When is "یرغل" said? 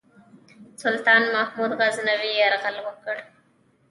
2.41-2.75